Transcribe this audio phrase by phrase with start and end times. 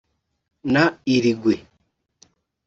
[0.73, 1.59] na Uruguay